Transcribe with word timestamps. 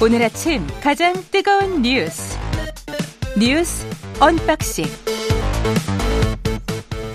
오늘 0.00 0.22
아침 0.22 0.64
가장 0.80 1.12
뜨거운 1.30 1.82
뉴스 1.82 2.38
뉴스 3.38 3.84
언박싱 4.20 4.84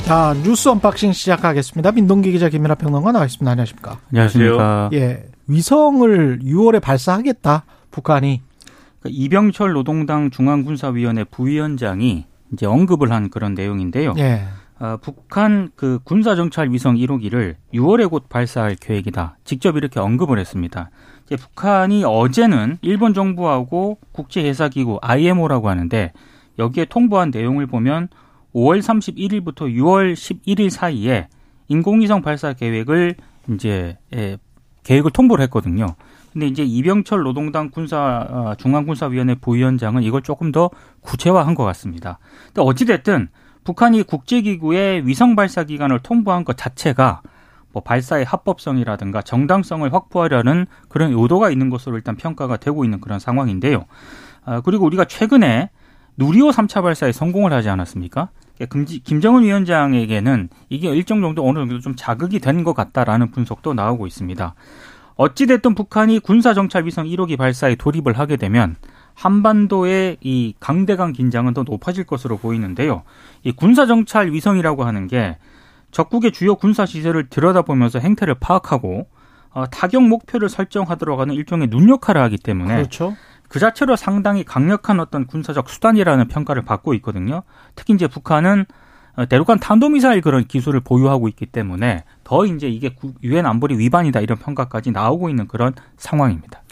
자 0.06 0.36
뉴스 0.44 0.68
언박싱 0.68 1.14
시작하겠습니다. 1.14 1.94
민동기 1.94 2.34
기자 2.34 2.50
김민하 2.50 2.76
평론가 2.76 3.14
나와 3.14 3.26
있습니다. 3.26 3.50
안녕하십니까? 3.50 4.00
안녕하십니까? 4.10 4.90
예, 4.94 5.26
위성을 5.48 6.40
6월에 6.44 6.82
발사하겠다 6.82 7.64
북한이 7.90 8.42
그러니까 9.00 9.24
이병철 9.24 9.72
노동당 9.72 10.30
중앙군사위원회 10.30 11.24
부위원장이 11.24 12.26
이제 12.52 12.66
언급을 12.66 13.12
한 13.12 13.30
그런 13.30 13.54
내용인데요. 13.54 14.14
예. 14.18 14.44
어, 14.84 14.98
북한 14.98 15.72
그 15.78 16.00
군사 16.04 16.36
정찰 16.36 16.70
위성 16.70 16.98
1호기를 16.98 17.56
6월에 17.74 18.10
곧 18.10 18.28
발사할 18.28 18.76
계획이다. 18.76 19.38
직접 19.46 19.78
이렇게 19.78 20.02
언급을 20.02 20.38
했습니다. 20.38 20.90
이제 21.26 21.38
북한이 21.38 22.04
어제는 22.04 22.80
일본 22.82 23.14
정부하고 23.14 24.00
국제 24.12 24.44
회사 24.44 24.68
기구 24.68 25.00
IMO라고 25.02 25.70
하는데 25.70 26.12
여기에 26.60 26.86
통보한 26.90 27.32
내용을 27.34 27.66
보면 27.66 28.10
5월 28.54 28.82
31일부터 28.82 29.74
6월 29.74 30.16
11일 30.16 30.70
사이에 30.70 31.30
인공위성 31.70 32.22
발사 32.22 32.52
계획을 32.52 33.16
이제 33.54 33.98
예, 34.14 34.38
계획을 34.84 35.12
통보를 35.12 35.44
했거든요. 35.44 35.96
근데 36.34 36.48
이제 36.48 36.62
이병철 36.62 37.24
노동당 37.24 37.70
군사 37.70 38.28
어, 38.30 38.56
중앙군사위원회 38.58 39.36
부위원장은 39.36 40.04
이걸 40.04 40.24
조금 40.24 40.52
더 40.52 40.70
구체화한 41.00 41.56
것 41.56 41.64
같습니다. 41.64 42.20
근데 42.48 42.62
어찌 42.64 42.84
됐든 42.84 43.30
북한이 43.64 44.04
국제기구의 44.04 45.08
위성 45.08 45.36
발사 45.36 45.64
기간을 45.64 46.00
통보한 46.00 46.44
것 46.44 46.58
자체가 46.58 47.22
뭐 47.72 47.82
발사의 47.82 48.26
합법성이라든가 48.26 49.22
정당성을 49.24 49.92
확보하려는 49.94 50.68
그런 50.90 51.12
의도가 51.14 51.50
있는 51.50 51.70
것으로 51.70 51.96
일단 51.96 52.16
평가가 52.16 52.58
되고 52.58 52.84
있는 52.84 53.02
그런 53.02 53.20
상황인데요. 53.20 53.86
아, 54.46 54.62
그리고 54.62 54.86
우리가 54.86 55.06
최근에 55.06 55.70
누리호 56.18 56.52
3차 56.52 56.84
발사에 56.84 57.12
성공을 57.12 57.52
하지 57.52 57.70
않았습니까? 57.70 58.30
김정은 59.04 59.44
위원장에게는 59.44 60.50
이게 60.70 60.90
일정 60.90 61.22
정도 61.22 61.48
어느 61.48 61.58
정도 61.60 61.80
좀 61.80 61.96
자극이 61.96 62.40
된 62.40 62.64
것 62.64 62.74
같다라는 62.76 63.32
분석도 63.32 63.74
나오고 63.74 64.06
있습니다. 64.06 64.54
어찌됐든 65.16 65.74
북한이 65.74 66.20
군사정찰 66.20 66.86
위성 66.86 67.06
1호기 67.06 67.38
발사에 67.38 67.76
돌입을 67.76 68.14
하게 68.18 68.38
되면 68.38 68.76
한반도의 69.14 70.18
이 70.22 70.54
강대강 70.60 71.14
긴장은 71.14 71.54
더 71.54 71.64
높아질 71.64 72.06
것으로 72.06 72.38
보이는데요. 72.38 73.04
이 73.44 73.52
군사 73.52 73.86
정찰 73.86 74.32
위성이라고 74.32 74.84
하는 74.84 75.08
게 75.08 75.38
적국의 75.92 76.32
주요 76.32 76.56
군사 76.56 76.86
시설을 76.86 77.30
들여다보면서 77.30 78.00
행태를 78.00 78.36
파악하고 78.36 79.08
어, 79.52 79.66
타격 79.68 80.04
목표를 80.04 80.50
설정하도록 80.50 81.20
하는 81.20 81.36
일종의 81.36 81.70
눈 81.70 81.88
역할을 81.90 82.22
하기 82.24 82.38
때문에 82.38 82.76
그렇죠. 82.76 83.16
그 83.48 83.60
자체로 83.60 83.96
상당히 83.96 84.44
강력한 84.44 85.00
어떤 85.00 85.28
군사적 85.28 85.70
수단이라는 85.70 86.28
평가를 86.28 86.64
받고 86.64 86.96
있거든요. 86.96 87.44
특히 87.76 87.94
이제 87.94 88.08
북한은 88.08 88.66
어, 89.16 89.28
대륙간 89.28 89.60
탄도미사일 89.60 90.22
그런 90.22 90.46
기술을 90.46 90.80
보유하고 90.80 91.28
있기 91.28 91.46
때문에 91.46 92.04
더 92.24 92.48
이제 92.48 92.68
이게 92.68 92.96
유엔 93.22 93.46
안보리 93.46 93.78
위반이다 93.78 94.22
이런 94.22 94.40
평가까지 94.40 94.92
나오고 94.92 95.30
있는 95.30 95.48
그런 95.48 95.74
상황입니다. 95.98 96.63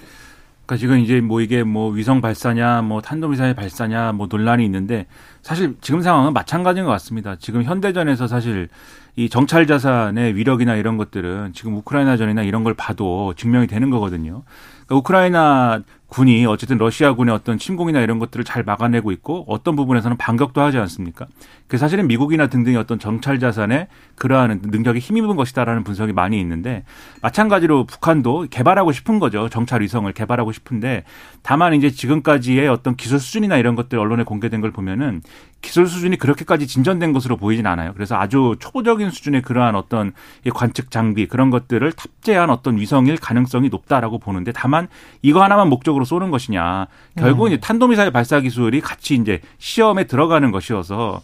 그러니까 0.71 0.77
지금 0.77 0.99
이제 0.99 1.19
뭐 1.19 1.41
이게 1.41 1.63
뭐 1.63 1.91
위성 1.91 2.21
발사냐, 2.21 2.81
뭐 2.83 3.01
탄도미사일 3.01 3.53
발사냐, 3.55 4.13
뭐 4.13 4.27
논란이 4.29 4.63
있는데 4.63 5.05
사실 5.41 5.75
지금 5.81 6.01
상황은 6.01 6.31
마찬가지인 6.31 6.85
것 6.85 6.91
같습니다. 6.93 7.35
지금 7.35 7.63
현대전에서 7.63 8.27
사실 8.27 8.69
이 9.17 9.27
정찰 9.27 9.67
자산의 9.67 10.37
위력이나 10.37 10.75
이런 10.75 10.95
것들은 10.95 11.51
지금 11.53 11.75
우크라이나 11.75 12.15
전이나 12.15 12.43
이런 12.43 12.63
걸 12.63 12.73
봐도 12.73 13.33
증명이 13.35 13.67
되는 13.67 13.89
거거든요. 13.89 14.43
그러니까 14.85 14.95
우크라이나 14.95 15.81
군이 16.11 16.45
어쨌든 16.45 16.77
러시아군의 16.77 17.33
어떤 17.33 17.57
침공이나 17.57 18.01
이런 18.01 18.19
것들을 18.19 18.43
잘 18.43 18.63
막아내고 18.63 19.13
있고 19.13 19.45
어떤 19.47 19.77
부분에서는 19.77 20.17
반격도 20.17 20.59
하지 20.59 20.77
않습니까? 20.77 21.25
그 21.67 21.77
사실은 21.77 22.05
미국이나 22.07 22.47
등등의 22.47 22.77
어떤 22.77 22.99
정찰 22.99 23.39
자산에 23.39 23.87
그러한 24.15 24.59
능력이 24.61 24.99
힘입은 24.99 25.37
것이다라는 25.37 25.85
분석이 25.85 26.11
많이 26.11 26.37
있는데 26.41 26.83
마찬가지로 27.21 27.85
북한도 27.85 28.47
개발하고 28.51 28.91
싶은 28.91 29.19
거죠. 29.19 29.47
정찰 29.47 29.81
위성을 29.81 30.11
개발하고 30.11 30.51
싶은데 30.51 31.05
다만 31.43 31.73
이제 31.73 31.89
지금까지의 31.89 32.67
어떤 32.67 32.97
기술 32.97 33.17
수준이나 33.17 33.55
이런 33.55 33.75
것들 33.75 33.97
언론에 33.97 34.23
공개된 34.23 34.59
걸 34.59 34.71
보면은 34.71 35.21
기술 35.61 35.87
수준이 35.87 36.17
그렇게까지 36.17 36.67
진전된 36.67 37.13
것으로 37.13 37.37
보이진 37.37 37.67
않아요. 37.67 37.93
그래서 37.93 38.17
아주 38.17 38.55
초보적인 38.59 39.11
수준의 39.11 39.43
그러한 39.43 39.75
어떤 39.75 40.11
관측 40.53 40.91
장비 40.91 41.27
그런 41.27 41.51
것들을 41.51 41.89
탑재한 41.93 42.49
어떤 42.49 42.77
위성일 42.77 43.17
가능성이 43.17 43.69
높다라고 43.69 44.17
보는데 44.17 44.51
다만 44.51 44.87
이거 45.21 45.41
하나만 45.41 45.69
목적으로 45.69 46.00
쏘는 46.05 46.31
것이냐 46.31 46.87
결국 47.17 47.47
은 47.47 47.53
음. 47.53 47.59
탄도미사일 47.59 48.11
발사 48.11 48.39
기술이 48.39 48.81
같이 48.81 49.15
이제 49.15 49.41
시험에 49.59 50.05
들어가는 50.05 50.51
것이어서 50.51 51.21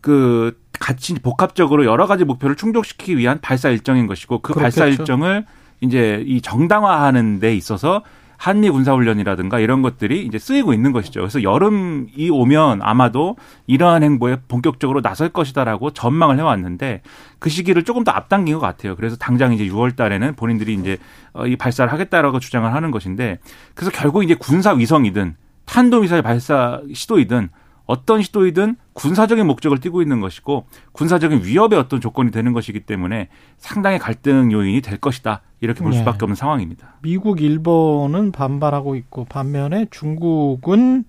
그 0.00 0.58
같이 0.78 1.14
복합적으로 1.14 1.84
여러 1.84 2.06
가지 2.06 2.24
목표를 2.24 2.56
충족시키기 2.56 3.18
위한 3.18 3.38
발사 3.40 3.68
일정인 3.68 4.06
것이고 4.06 4.40
그 4.40 4.54
그렇겠죠. 4.54 4.80
발사 4.80 4.86
일정을 4.86 5.44
이제 5.80 6.24
이 6.26 6.40
정당화하는 6.40 7.40
데 7.40 7.54
있어서 7.54 8.02
한미 8.40 8.70
군사훈련이라든가 8.70 9.58
이런 9.58 9.82
것들이 9.82 10.24
이제 10.24 10.38
쓰이고 10.38 10.72
있는 10.72 10.92
것이죠. 10.92 11.20
그래서 11.20 11.42
여름이 11.42 12.30
오면 12.30 12.80
아마도 12.80 13.36
이러한 13.66 14.02
행보에 14.02 14.38
본격적으로 14.48 15.02
나설 15.02 15.28
것이다라고 15.28 15.90
전망을 15.90 16.38
해왔는데 16.38 17.02
그 17.38 17.50
시기를 17.50 17.84
조금 17.84 18.02
더 18.02 18.12
앞당긴 18.12 18.54
것 18.54 18.60
같아요. 18.60 18.96
그래서 18.96 19.16
당장 19.16 19.52
이제 19.52 19.66
6월 19.66 19.94
달에는 19.94 20.36
본인들이 20.36 20.72
이제 20.72 20.96
어, 21.34 21.46
이 21.46 21.54
발사를 21.56 21.92
하겠다라고 21.92 22.40
주장을 22.40 22.72
하는 22.72 22.90
것인데 22.90 23.40
그래서 23.74 23.90
결국 23.90 24.24
이제 24.24 24.34
군사 24.34 24.72
위성이든 24.72 25.36
탄도미사일 25.66 26.22
발사 26.22 26.80
시도이든 26.94 27.50
어떤 27.90 28.22
시도이든 28.22 28.76
군사적인 28.92 29.44
목적을 29.48 29.80
띠고 29.80 30.00
있는 30.00 30.20
것이고 30.20 30.64
군사적인 30.92 31.42
위협의 31.42 31.76
어떤 31.76 32.00
조건이 32.00 32.30
되는 32.30 32.52
것이기 32.52 32.80
때문에 32.80 33.28
상당히 33.58 33.98
갈등 33.98 34.52
요인이 34.52 34.80
될 34.80 34.98
것이다. 34.98 35.42
이렇게 35.60 35.82
볼 35.82 35.90
네. 35.90 35.98
수밖에 35.98 36.18
없는 36.22 36.36
상황입니다. 36.36 36.94
미국, 37.02 37.42
일본은 37.42 38.30
반발하고 38.30 38.94
있고 38.94 39.24
반면에 39.24 39.86
중국은 39.90 41.04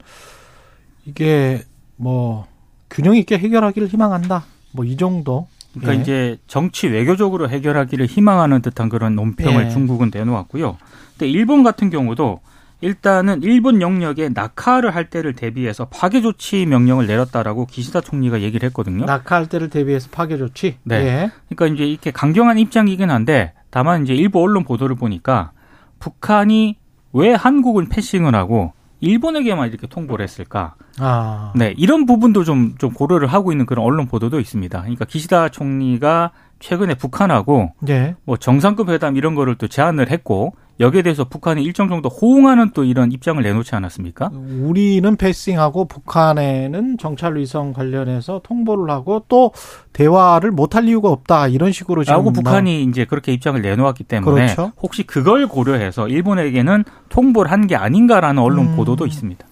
이게 1.05 1.61
뭐 1.97 2.47
균형 2.89 3.15
있게 3.15 3.37
해결하기를 3.37 3.87
희망한다. 3.87 4.45
뭐 4.71 4.83
이 4.83 4.97
정도. 4.97 5.47
그러니까 5.73 5.95
예. 5.95 6.01
이제 6.01 6.37
정치 6.47 6.87
외교적으로 6.87 7.47
해결하기를 7.47 8.07
희망하는 8.07 8.63
듯한 8.63 8.89
그런 8.89 9.15
논평을 9.15 9.65
예. 9.65 9.69
중국은 9.69 10.09
내놓았고요. 10.11 10.77
근데 11.11 11.29
일본 11.29 11.61
같은 11.61 11.91
경우도 11.91 12.39
일단은 12.81 13.43
일본 13.43 13.81
영역에 13.81 14.29
낙하를 14.29 14.93
할 14.93 15.09
때를 15.09 15.33
대비해서 15.33 15.85
파괴 15.85 16.21
조치 16.21 16.65
명령을 16.65 17.07
내렸다라고 17.07 17.67
기시다 17.67 18.01
총리가 18.01 18.41
얘기를 18.41 18.67
했거든요. 18.67 19.05
낙하할 19.05 19.47
때를 19.47 19.69
대비해서 19.69 20.09
파괴 20.11 20.37
조치? 20.37 20.77
네. 20.83 20.95
예. 20.95 21.31
그러니까 21.49 21.75
이제 21.75 21.85
이렇게 21.85 22.11
강경한 22.11 22.57
입장이긴 22.57 23.09
한데 23.11 23.53
다만 23.69 24.03
이제 24.03 24.13
일부 24.13 24.41
언론 24.41 24.63
보도를 24.63 24.95
보니까 24.95 25.51
북한이 25.99 26.77
왜 27.13 27.33
한국은 27.33 27.89
패싱을 27.89 28.35
하고 28.35 28.73
일본에게만 28.99 29.69
이렇게 29.69 29.87
통보를 29.87 30.23
했을까? 30.23 30.75
아. 30.99 31.53
네, 31.55 31.73
이런 31.77 32.05
부분도 32.05 32.43
좀, 32.43 32.75
좀 32.77 32.93
고려를 32.93 33.27
하고 33.27 33.51
있는 33.51 33.65
그런 33.65 33.83
언론 33.85 34.07
보도도 34.07 34.39
있습니다. 34.39 34.79
그러니까 34.79 35.05
기시다 35.05 35.49
총리가 35.49 36.31
최근에 36.59 36.95
북한하고 36.95 37.73
네. 37.79 38.15
뭐 38.23 38.37
정상급 38.37 38.89
회담 38.89 39.17
이런 39.17 39.33
거를 39.33 39.55
또 39.55 39.67
제안을 39.67 40.11
했고 40.11 40.53
여기에 40.79 41.03
대해서 41.03 41.25
북한이 41.25 41.63
일정 41.63 41.89
정도 41.89 42.09
호응하는 42.09 42.71
또 42.73 42.83
이런 42.83 43.11
입장을 43.11 43.41
내놓지 43.43 43.75
않았습니까? 43.75 44.31
우리는 44.33 45.15
패싱하고 45.15 45.85
북한에는 45.85 46.97
정찰 46.97 47.35
위성 47.35 47.71
관련해서 47.73 48.41
통보를 48.43 48.89
하고 48.89 49.23
또 49.27 49.51
대화를 49.93 50.51
못할 50.51 50.87
이유가 50.87 51.09
없다 51.09 51.49
이런 51.49 51.71
식으로 51.71 52.03
지금 52.03 52.17
라고 52.17 52.31
북한이 52.31 52.83
이제 52.83 53.05
그렇게 53.05 53.31
입장을 53.31 53.61
내놓았기 53.61 54.05
때문에 54.05 54.45
그렇죠? 54.55 54.71
혹시 54.81 55.03
그걸 55.03 55.47
고려해서 55.47 56.07
일본에게는 56.07 56.83
통보를 57.09 57.51
한 57.51 57.61
게 57.61 57.75
아닌가라는 57.75 58.41
언론 58.41 58.69
음. 58.69 58.75
보도도 58.75 59.05
있습니다. 59.05 59.45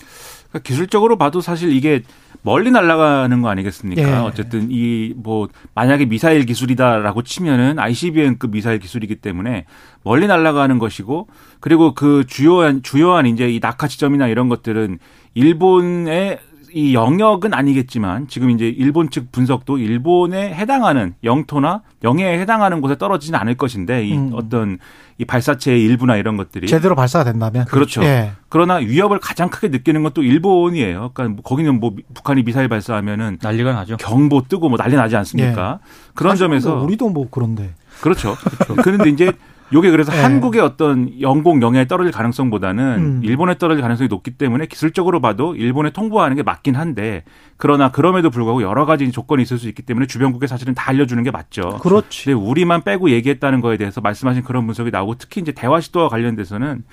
그러니까 0.50 0.68
기술적으로 0.68 1.18
봐도 1.18 1.42
사실 1.42 1.72
이게 1.72 2.01
멀리 2.42 2.72
날아가는 2.72 3.42
거 3.42 3.50
아니겠습니까? 3.50 4.01
예. 4.01 4.13
어쨌든 4.16 4.68
이 4.72 5.13
뭐 5.16 5.48
만약에 5.75 6.06
미사일 6.06 6.46
기술이다라고 6.46 7.24
치면은 7.24 7.78
ICBM급 7.80 8.51
미사일 8.51 8.80
기술이기 8.80 9.16
때문에 9.18 9.66
멀리 10.04 10.28
날아가는 10.28 10.80
것이고 10.80 11.28
그리고 11.60 11.94
그 11.94 12.24
주요한 12.28 12.81
주요한 12.81 13.25
이제 13.25 13.50
이 13.50 13.60
낙하 13.60 13.88
지점이나 13.88 14.28
이런 14.28 14.50
것들은 14.50 15.00
일본의 15.34 16.40
이 16.74 16.94
영역은 16.94 17.54
아니겠지만 17.54 18.27
지금 18.27 18.50
이제 18.51 18.68
일본 18.68 19.10
측 19.10 19.31
분석도 19.31 19.77
일본에 19.77 20.54
해당하는 20.54 21.13
영토나 21.24 21.81
영해에 22.04 22.39
해당하는 22.39 22.81
곳에 22.81 22.98
떨어지진 22.98 23.36
않을 23.36 23.56
것인데 23.56 24.06
이 24.06 24.16
음. 24.18 24.31
어떤 24.33 24.77
이 25.18 25.25
발사체의 25.25 25.83
일부나 25.83 26.16
이런 26.18 26.38
것들이 26.38 26.68
제대로 26.68 26.95
발사가 26.95 27.25
된다면 27.25 27.66
그렇죠. 27.66 28.04
예. 28.04 28.31
그러나 28.50 28.75
위협을 28.75 29.19
가장 29.19 29.50
크게 29.50 29.69
느끼는 29.69 30.04
건 30.04 30.10
또 30.13 30.24
일본이에요. 30.24 31.12
그러니까 31.13 31.36
뭐 31.36 31.44
거기는 31.44 31.80
뭐 31.80 31.95
북한이 32.13 32.44
미사일 32.44 32.68
발사하면은 32.68 33.38
난리가 33.42 33.74
나죠. 33.74 33.98
경보 33.98 34.44
뜨고 34.50 34.69
뭐 34.69 34.77
난리 34.77 34.95
나지 34.95 35.15
않습니까? 35.18 35.80
그런 36.15 36.31
사실 36.31 36.45
점에서 36.48 36.75
뭐 36.75 36.83
우리도 36.86 37.10
뭐 37.10 37.27
그런데 37.30 37.74
그렇죠. 38.01 38.36
그런데 38.81 39.10
이제 39.10 39.31
요게 39.71 39.92
그래서 39.92 40.12
네. 40.12 40.21
한국의 40.21 40.62
어떤 40.62 41.21
영공 41.21 41.62
영해에 41.62 41.88
떨어질 41.88 42.12
가능성보다는 42.12 42.83
음. 42.98 43.21
일본에 43.24 43.57
떨어질 43.57 43.81
가능성이 43.81 44.07
높기 44.07 44.31
때문에 44.31 44.66
기술적으로 44.66 45.21
봐도 45.21 45.56
일본에 45.56 45.92
통보하는 45.92 46.36
게 46.36 46.44
맞긴 46.44 46.75
한데 46.75 47.24
그러나 47.57 47.92
그럼에도 47.92 48.30
불구하고 48.30 48.62
여러 48.62 48.86
가지 48.86 49.12
조건이 49.12 49.44
있을 49.44 49.57
수 49.57 49.68
있기 49.68 49.83
때문에 49.83 50.07
주변국에 50.07 50.48
사실은 50.48 50.74
다 50.74 50.89
알려주는 50.89 51.21
게 51.24 51.31
맞죠. 51.31 51.77
그렇지. 51.81 52.25
근데 52.25 52.33
우리만 52.33 52.83
빼고 52.83 53.12
얘기했다는 53.12 53.62
거에 53.62 53.77
대해서 53.77 54.01
말씀하신 54.01 54.44
그런 54.44 54.66
분석이 54.66 54.92
나오고 54.92 55.16
특히 55.16 55.42
이제 55.42 55.51
대화 55.51 55.80
시도와 55.80 56.10
관련돼서는 56.10 56.83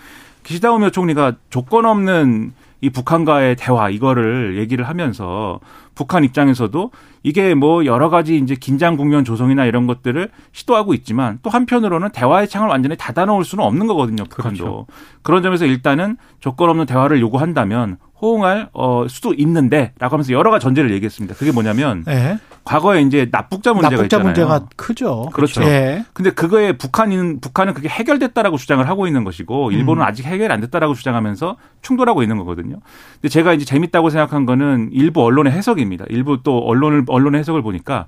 기시다 0.42 0.70
우미오 0.72 0.90
총리가 0.90 1.34
조건 1.50 1.86
없는 1.86 2.52
이 2.80 2.90
북한과의 2.90 3.56
대화 3.56 3.88
이거를 3.88 4.58
얘기를 4.58 4.86
하면서 4.86 5.60
북한 5.94 6.24
입장에서도 6.24 6.90
이게 7.22 7.54
뭐 7.54 7.86
여러 7.86 8.10
가지 8.10 8.36
이제 8.36 8.54
긴장 8.54 8.96
국면 8.96 9.24
조성이나 9.24 9.64
이런 9.64 9.86
것들을 9.86 10.28
시도하고 10.52 10.94
있지만 10.94 11.38
또 11.42 11.50
한편으로는 11.50 12.10
대화의 12.10 12.48
창을 12.48 12.68
완전히 12.68 12.96
닫아놓을 12.96 13.44
수는 13.44 13.64
없는 13.64 13.86
거거든요. 13.86 14.24
북한도 14.24 14.64
그렇죠. 14.64 14.86
그런 15.22 15.42
점에서 15.42 15.64
일단은 15.64 16.18
조건 16.40 16.68
없는 16.70 16.86
대화를 16.86 17.20
요구한다면 17.20 17.96
호응할 18.20 18.68
어 18.72 19.06
수도 19.08 19.34
있는데라고 19.34 20.12
하면서 20.12 20.32
여러 20.32 20.50
가지 20.50 20.64
전제를 20.64 20.90
얘기했습니다. 20.92 21.34
그게 21.34 21.52
뭐냐면 21.52 22.04
예. 22.08 22.38
과거에 22.66 23.00
이제 23.00 23.28
납북자 23.30 23.72
문제가 23.72 23.90
납북자 23.90 24.04
있잖아요. 24.04 24.24
문제가 24.26 24.66
크죠. 24.74 25.30
그렇죠. 25.32 25.62
예. 25.62 26.04
근데 26.12 26.30
그거에 26.30 26.76
북한은 26.76 27.40
북한은 27.40 27.74
그게 27.74 27.88
해결됐다라고 27.88 28.56
주장을 28.56 28.86
하고 28.86 29.06
있는 29.06 29.22
것이고 29.22 29.70
일본은 29.70 30.02
음. 30.02 30.06
아직 30.06 30.26
해결이 30.26 30.52
안 30.52 30.60
됐다라고 30.60 30.94
주장하면서 30.94 31.56
충돌하고 31.80 32.22
있는 32.22 32.38
거거든요. 32.38 32.80
근데 33.14 33.28
제가 33.28 33.54
이제 33.54 33.64
재밌다고 33.64 34.10
생각한 34.10 34.46
거는 34.46 34.90
일부 34.92 35.22
언론의 35.22 35.52
해석입니다. 35.52 36.06
일부 36.08 36.42
또 36.42 36.58
언론을 36.58 37.04
언론의 37.06 37.38
해석을 37.38 37.62
보니까 37.62 38.06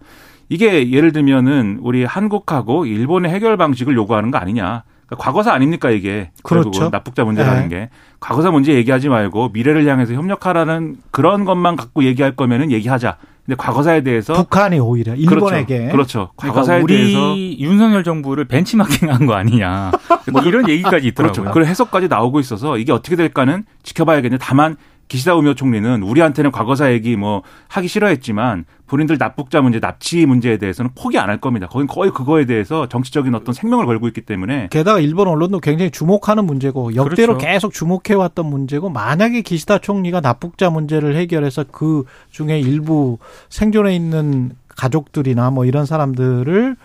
이게 0.48 0.90
예를 0.90 1.12
들면은 1.12 1.78
우리 1.80 2.04
한국하고 2.04 2.84
일본의 2.84 3.30
해결 3.30 3.56
방식을 3.56 3.94
요구하는 3.94 4.32
거 4.32 4.38
아니냐. 4.38 4.82
그러니까 5.06 5.24
과거사 5.24 5.52
아닙니까 5.52 5.90
이게 5.90 6.32
그렇죠. 6.42 6.70
결국은 6.70 6.90
납북자 6.90 7.24
문제라는 7.24 7.68
네. 7.68 7.68
게 7.68 7.90
과거사 8.18 8.50
문제 8.50 8.74
얘기하지 8.74 9.08
말고 9.08 9.50
미래를 9.50 9.86
향해서 9.86 10.14
협력하라는 10.14 10.96
그런 11.12 11.44
것만 11.44 11.76
갖고 11.76 12.02
얘기할 12.02 12.34
거면은 12.34 12.72
얘기하자. 12.72 13.18
근데 13.48 13.56
과거사에 13.56 14.02
대해서 14.02 14.34
북한이 14.34 14.78
오히려 14.78 15.14
일본에게 15.14 15.88
그렇죠. 15.88 15.92
그렇죠. 15.92 16.30
그러니까 16.36 16.54
과거사에 16.54 16.82
우리 16.82 16.98
대해서 16.98 17.34
윤석열 17.34 18.04
정부를 18.04 18.44
벤치마킹한 18.44 19.24
거 19.24 19.32
아니냐. 19.32 19.90
뭐 20.30 20.42
이런 20.42 20.68
얘기까지 20.68 21.06
있더라고요. 21.06 21.32
그렇죠. 21.32 21.54
그런 21.54 21.66
해석까지 21.66 22.08
나오고 22.08 22.40
있어서 22.40 22.76
이게 22.76 22.92
어떻게 22.92 23.16
될까는 23.16 23.64
지켜봐야겠는데 23.84 24.44
다만 24.44 24.76
기시다 25.08 25.34
우미오 25.34 25.54
총리는 25.54 26.02
우리한테는 26.02 26.52
과거사 26.52 26.92
얘기 26.92 27.16
뭐 27.16 27.42
하기 27.68 27.88
싫어했지만 27.88 28.66
본인들 28.86 29.18
납북자 29.18 29.60
문제, 29.60 29.80
납치 29.80 30.24
문제에 30.26 30.56
대해서는 30.58 30.90
포기 30.94 31.18
안 31.18 31.28
할 31.28 31.38
겁니다. 31.40 31.66
거긴 31.66 31.86
거의 31.86 32.10
그거에 32.10 32.46
대해서 32.46 32.88
정치적인 32.88 33.34
어떤 33.34 33.52
생명을 33.54 33.84
걸고 33.86 34.06
있기 34.08 34.22
때문에 34.22 34.68
게다가 34.70 35.00
일본 35.00 35.28
언론도 35.28 35.60
굉장히 35.60 35.90
주목하는 35.90 36.44
문제고 36.44 36.94
역대로 36.94 37.34
그렇죠. 37.36 37.46
계속 37.52 37.72
주목해 37.72 38.14
왔던 38.14 38.46
문제고 38.46 38.88
만약에 38.88 39.42
기시다 39.42 39.78
총리가 39.78 40.20
납북자 40.20 40.70
문제를 40.70 41.16
해결해서 41.16 41.64
그 41.70 42.04
중에 42.30 42.58
일부 42.60 43.18
생존해 43.50 43.94
있는 43.94 44.52
가족들이나 44.76 45.50
뭐 45.50 45.64
이런 45.64 45.84
사람들을 45.86 46.76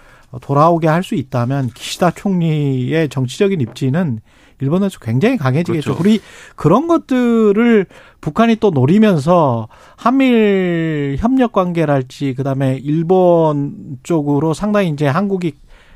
돌아오게 0.41 0.87
할 0.87 1.03
수 1.03 1.15
있다면 1.15 1.69
기시다 1.73 2.11
총리의 2.11 3.09
정치적인 3.09 3.61
입지는 3.61 4.19
일본에서 4.63 4.99
굉장히 4.99 5.37
강해지겠죠. 5.37 5.95
그렇죠. 5.95 6.01
우리 6.01 6.19
그런 6.55 6.87
것들을 6.87 7.85
북한이 8.21 8.55
또 8.57 8.71
노리면서 8.71 9.67
한미일 9.95 11.17
협력 11.19 11.51
관계랄지 11.51 12.33
그다음에 12.35 12.79
일본 12.83 13.97
쪽으로 14.03 14.53
상당히 14.53 14.89
이제 14.89 15.05
한국이 15.05 15.53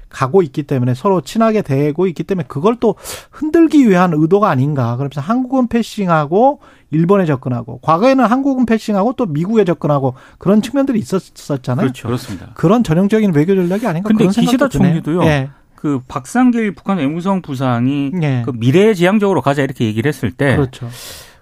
가고 0.10 0.42
있기 0.42 0.64
때문에 0.64 0.94
서로 0.94 1.20
친하게 1.20 1.62
대고 1.62 2.08
있기 2.08 2.24
때문에 2.24 2.46
그걸 2.48 2.78
또 2.80 2.96
흔들기 3.30 3.90
위한 3.90 4.14
의도가 4.14 4.50
아닌가. 4.50 4.96
그러면서 4.96 5.20
한국은 5.20 5.68
패싱하고 5.68 6.60
일본에 6.92 7.26
접근하고 7.26 7.80
과거에는 7.80 8.24
한국은 8.24 8.66
패싱하고 8.66 9.14
또 9.14 9.26
미국에 9.26 9.66
접근하고 9.66 10.14
그런 10.38 10.62
측면들이 10.62 11.00
있었잖아요. 11.00 11.88
그렇죠. 11.88 12.08
그렇습니다. 12.08 12.52
그런 12.54 12.84
전형적인 12.84 13.34
외교 13.34 13.54
전략이 13.54 13.86
아닌가 13.86 14.08
근데 14.08 14.24
그런 14.24 14.32
생각도 14.32 14.68
기시다. 14.68 14.70
총리도요. 14.70 15.24
예. 15.24 15.50
그 15.78 16.02
박상길 16.08 16.74
북한 16.74 16.98
외무성 16.98 17.44
부상이 17.44 18.12
예. 18.22 18.42
그 18.44 18.52
미래지향적으로 18.54 19.42
가자 19.42 19.62
이렇게 19.62 19.86
얘기를 19.86 20.10
했을 20.10 20.32
때 20.32 20.56
그렇죠. 20.56 20.90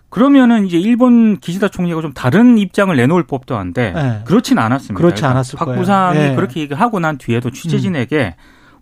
그러면은 0.10 0.66
이제 0.66 0.78
일본 0.78 1.40
기시다 1.40 1.70
총리가 1.70 2.02
좀 2.02 2.14
다른 2.14 2.58
입장을 2.58 2.96
내놓을 2.96 3.24
법도 3.24 3.58
한데 3.58 3.94
예. 3.96 4.24
그렇진 4.26 4.60
않았습니다. 4.60 4.98
그렇지 4.98 5.22
그러니까 5.22 5.30
않았을 5.30 5.58
박 5.58 5.66
거예요. 5.66 5.80
부상이 5.80 6.20
예. 6.20 6.30
음. 6.32 6.36
그렇게 6.36 6.60
얘기하고 6.60 7.00
난 7.00 7.18
뒤에도 7.18 7.50
취재진에게 7.50 8.36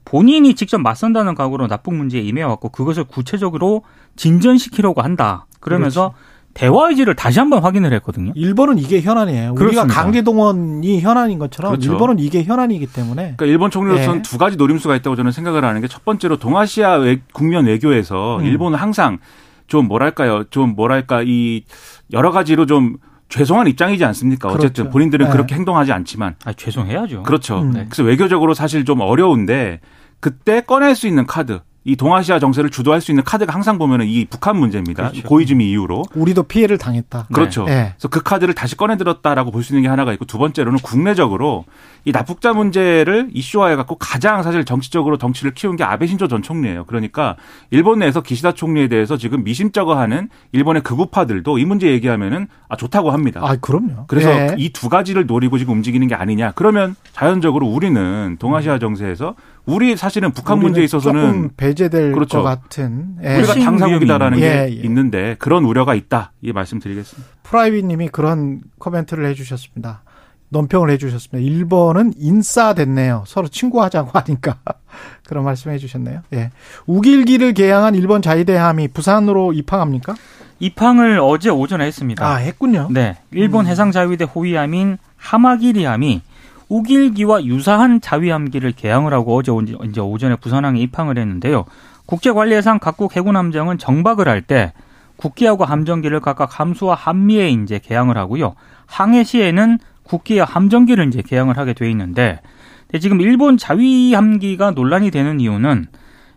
본인이 0.05 0.55
직접 0.55 0.81
맞선다는 0.81 1.35
각오로 1.35 1.67
납북 1.67 1.93
문제에 1.93 2.21
임해왔고 2.21 2.69
그것을 2.69 3.03
구체적으로 3.03 3.83
진전시키려고 4.15 5.01
한다. 5.01 5.45
그러면서 5.59 6.13
대화 6.53 6.89
의지를 6.89 7.15
다시 7.15 7.39
한번 7.39 7.63
확인을 7.63 7.91
했거든요. 7.93 8.31
일본은 8.35 8.77
이게 8.77 9.01
현안이에요. 9.01 9.51
우리가 9.53 9.59
그렇습니다. 9.59 10.01
강제 10.01 10.21
동원이 10.21 11.01
현안인 11.01 11.39
것처럼 11.39 11.71
그렇죠. 11.71 11.91
일본은 11.91 12.19
이게 12.19 12.43
현안이기 12.43 12.87
때문에 12.87 13.21
그러니까 13.37 13.45
일본 13.45 13.71
총리로서는 13.71 14.19
예. 14.19 14.21
두 14.21 14.37
가지 14.37 14.55
노림수가 14.57 14.95
있다고 14.97 15.15
저는 15.15 15.31
생각을 15.31 15.65
하는 15.65 15.81
게 15.81 15.87
첫 15.87 16.05
번째로 16.05 16.37
동아시아 16.37 16.93
외- 16.97 17.21
국면 17.33 17.65
외교에서 17.65 18.37
음. 18.37 18.45
일본은 18.45 18.77
항상 18.77 19.17
좀 19.67 19.87
뭐랄까요, 19.87 20.43
좀 20.51 20.75
뭐랄까 20.75 21.23
이 21.25 21.63
여러 22.11 22.31
가지로 22.31 22.65
좀 22.67 22.97
죄송한 23.29 23.67
입장이지 23.67 24.05
않습니까? 24.05 24.49
어쨌든 24.49 24.83
그렇죠. 24.83 24.89
본인들은 24.91 25.25
네. 25.25 25.31
그렇게 25.31 25.55
행동하지 25.55 25.91
않지만 25.91 26.35
아, 26.45 26.53
죄송해야죠. 26.53 27.23
그렇죠. 27.23 27.61
음. 27.61 27.71
네. 27.71 27.85
그래서 27.89 28.03
외교적으로 28.03 28.53
사실 28.53 28.85
좀 28.85 28.99
어려운데 29.01 29.79
그때 30.19 30.61
꺼낼 30.61 30.93
수 30.95 31.07
있는 31.07 31.25
카드, 31.25 31.61
이 31.85 31.95
동아시아 31.95 32.39
정세를 32.39 32.69
주도할 32.69 33.01
수 33.01 33.11
있는 33.11 33.23
카드가 33.23 33.53
항상 33.53 33.77
보면은 33.77 34.05
이 34.07 34.25
북한 34.25 34.57
문제입니다. 34.57 35.09
그렇죠. 35.09 35.27
고이즈미 35.27 35.69
이후로. 35.71 36.03
우리도 36.15 36.43
피해를 36.43 36.77
당했다. 36.77 37.27
그렇죠. 37.33 37.65
예. 37.67 37.93
그래서 37.95 38.07
그 38.07 38.21
카드를 38.23 38.53
다시 38.53 38.77
꺼내 38.77 38.95
들었다라고 38.97 39.51
볼 39.51 39.63
수 39.63 39.73
있는 39.73 39.83
게 39.83 39.87
하나가 39.87 40.11
있고 40.13 40.25
두 40.25 40.37
번째로는 40.37 40.79
국내적으로 40.79 41.65
이 42.05 42.11
납북자 42.11 42.53
문제를 42.53 43.29
이슈화해 43.33 43.75
갖고 43.77 43.95
가장 43.95 44.43
사실 44.43 44.65
정치적으로 44.65 45.17
정치를 45.17 45.53
키운 45.53 45.75
게 45.77 45.83
아베 45.85 46.05
신조 46.07 46.27
전 46.27 46.41
총리예요. 46.41 46.85
그러니까 46.85 47.37
일본 47.71 47.99
내에서 47.99 48.21
기시다 48.21 48.51
총리에 48.53 48.87
대해서 48.89 49.15
지금 49.17 49.43
미심쩍어하는 49.43 50.29
일본의 50.51 50.83
극우파들도 50.83 51.57
이 51.59 51.65
문제 51.65 51.87
얘기하면은 51.91 52.47
아 52.67 52.75
좋다고 52.75 53.11
합니다. 53.11 53.39
아, 53.43 53.55
그럼요. 53.55 54.05
그래서 54.07 54.29
예. 54.31 54.55
이두 54.57 54.89
가지를 54.89 55.25
노리고 55.25 55.57
지금 55.57 55.73
움직이는 55.75 56.07
게 56.07 56.15
아니냐. 56.15 56.51
그러면 56.55 56.95
자연적으로 57.13 57.67
우리는 57.67 58.35
동아시아 58.39 58.79
정세에서 58.79 59.35
우리 59.65 59.95
사실은 59.95 60.31
북한 60.31 60.59
문제에 60.59 60.83
있어서는 60.83 61.21
조금 61.21 61.49
배제될 61.55 62.11
그렇죠. 62.11 62.39
것 62.39 62.43
같은 62.43 63.15
예. 63.23 63.37
우리가 63.37 63.53
당사국이다라는 63.53 64.37
위험이 64.37 64.53
게 64.53 64.63
있는. 64.63 64.73
예, 64.73 64.77
예. 64.77 64.85
있는데 64.85 65.35
그런 65.39 65.63
우려가 65.63 65.95
있다. 65.95 66.33
이 66.41 66.51
말씀드리겠습니다. 66.51 67.29
프라이빗님이 67.43 68.09
그런 68.09 68.61
코멘트를 68.79 69.25
해주셨습니다. 69.27 70.03
논평을 70.49 70.89
해주셨습니다. 70.91 71.39
일본은 71.39 72.13
인싸됐네요. 72.17 73.23
서로 73.25 73.47
친구하자고 73.47 74.11
하니까 74.13 74.57
그런 75.27 75.45
말씀해 75.45 75.77
주셨네요. 75.77 76.21
예. 76.33 76.51
우길기를 76.85 77.53
개항한 77.53 77.95
일본 77.95 78.21
자위대함이 78.21 78.89
부산으로 78.89 79.53
입항합니까? 79.53 80.15
입항을 80.59 81.19
어제 81.21 81.49
오전에 81.49 81.85
했습니다. 81.85 82.25
아 82.25 82.35
했군요. 82.35 82.87
네, 82.91 83.17
일본 83.31 83.65
음. 83.65 83.71
해상자위대 83.71 84.25
호위함인 84.25 84.97
하마기리함이 85.17 86.21
우길기와 86.77 87.45
유사한 87.45 88.01
자위함기를 88.01 88.71
개항을 88.71 89.13
하고 89.13 89.35
어제 89.37 89.51
온- 89.51 89.67
이제 89.89 90.01
오전에 90.01 90.35
부산항에 90.37 90.79
입항을 90.81 91.17
했는데요. 91.19 91.65
국제관리해상 92.07 92.79
각국 92.79 93.15
해군 93.15 93.35
함정은 93.35 93.77
정박을 93.77 94.27
할 94.27 94.41
때 94.41 94.73
국기하고 95.15 95.63
함정기를 95.63 96.19
각각 96.19 96.59
함수와 96.59 96.95
함미에 96.95 97.49
이제 97.49 97.79
개항을 97.79 98.17
하고요. 98.17 98.55
항해 98.87 99.23
시에는 99.23 99.77
국기와 100.03 100.45
함정기를 100.45 101.07
이제 101.07 101.21
개항을 101.21 101.57
하게 101.57 101.73
돼 101.73 101.89
있는데 101.91 102.41
지금 102.99 103.21
일본 103.21 103.57
자위함기가 103.57 104.71
논란이 104.71 105.11
되는 105.11 105.39
이유는 105.39 105.85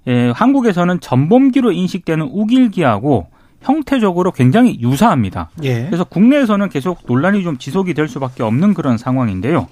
예, 0.08 0.30
한국에서는 0.30 1.00
전범기로 1.00 1.72
인식되는 1.72 2.28
우길기하고 2.30 3.26
형태적으로 3.62 4.30
굉장히 4.30 4.78
유사합니다. 4.80 5.50
예. 5.64 5.86
그래서 5.86 6.04
국내에서는 6.04 6.68
계속 6.68 7.00
논란이 7.08 7.42
좀 7.42 7.58
지속이 7.58 7.94
될 7.94 8.06
수밖에 8.06 8.44
없는 8.44 8.74
그런 8.74 8.98
상황인데요. 8.98 9.66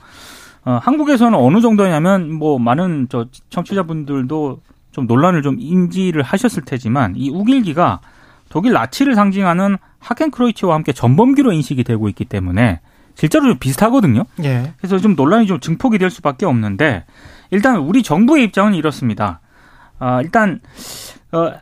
어, 0.65 0.79
한국에서는 0.83 1.39
어느 1.39 1.61
정도냐면 1.61 2.33
뭐 2.33 2.59
많은 2.59 3.09
저 3.11 3.27
청취자분들도 3.51 4.61
좀 4.93 5.07
논란을 5.07 5.43
좀 5.43 5.57
인지를 5.59 6.23
하셨을 6.23 6.65
테지만 6.65 7.15
이 7.17 7.31
우길기가 7.31 8.01
독일 8.49 8.73
나치를 8.73 9.15
상징하는 9.15 9.77
하켄크로이치와 9.99 10.75
함께 10.75 10.93
전범기로 10.93 11.53
인식이 11.53 11.85
되고 11.85 12.09
있기 12.09 12.25
때문에 12.25 12.81
실제로 13.15 13.47
좀 13.47 13.59
비슷하거든요. 13.59 14.25
예. 14.45 14.73
그래서 14.79 14.99
좀 14.99 15.15
논란이 15.17 15.47
좀 15.47 15.61
증폭이 15.61 15.99
될 15.99 16.11
수밖에 16.11 16.47
없는데 16.47 17.05
일단 17.51 17.77
우리 17.77 18.03
정부의 18.03 18.45
입장은 18.45 18.75
이렇습니다. 18.75 19.41
아, 19.99 20.21
일단 20.23 20.61
어, 21.33 21.53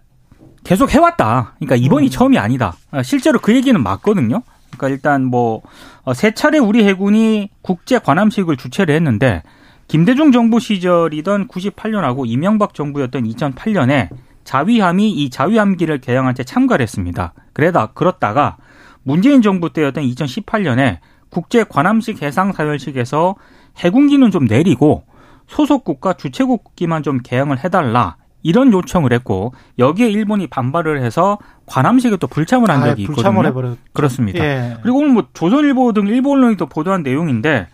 계속 0.64 0.92
해왔다. 0.92 1.54
그러니까 1.58 1.76
이번이 1.76 2.06
음. 2.06 2.10
처음이 2.10 2.38
아니다. 2.38 2.74
아, 2.90 3.02
실제로 3.02 3.38
그 3.38 3.54
얘기는 3.54 3.80
맞거든요. 3.80 4.42
그러니까 4.76 4.88
일단 4.88 5.24
뭐세 5.24 6.28
어, 6.28 6.30
차례 6.34 6.58
우리 6.58 6.84
해군이 6.84 7.50
국제 7.62 7.98
관함식을 7.98 8.56
주최를 8.56 8.94
했는데 8.94 9.42
김대중 9.88 10.32
정부 10.32 10.58
시절이던 10.58 11.48
98년하고 11.48 12.24
이명박 12.26 12.74
정부였던 12.74 13.24
2008년에 13.24 14.08
자위함이 14.44 15.10
이 15.10 15.30
자위함기를 15.30 16.00
개항한 16.00 16.34
채 16.34 16.44
참가를 16.44 16.82
했습니다. 16.82 17.34
그러다 17.52 17.88
그렇다가 17.88 18.56
문재인 19.02 19.42
정부 19.42 19.72
때였던 19.72 20.04
2018년에 20.04 20.98
국제 21.28 21.64
관함식 21.64 22.22
해상 22.22 22.52
사열식에서 22.52 23.36
해군기는 23.78 24.30
좀 24.30 24.46
내리고 24.46 25.04
소속국가 25.46 26.14
주최국기만 26.14 27.02
좀 27.02 27.18
개항을 27.18 27.62
해달라. 27.62 28.16
이런 28.42 28.72
요청을 28.72 29.12
했고 29.12 29.54
여기에 29.78 30.10
일본이 30.10 30.46
반발을 30.46 31.02
해서 31.02 31.38
관함식에 31.66 32.16
또 32.16 32.26
불참을 32.26 32.70
한 32.70 32.80
적이 32.80 32.90
아, 32.90 32.92
있거든요. 33.02 33.14
불참을 33.14 33.46
해버렸 33.46 33.78
그렇습니다. 33.92 34.44
예. 34.44 34.76
그리고 34.82 34.98
오늘 34.98 35.10
뭐 35.10 35.26
조선일보 35.32 35.92
등 35.92 36.06
일본 36.08 36.38
언론이 36.38 36.56
또 36.56 36.66
보도한 36.66 37.02
내용인데 37.02 37.68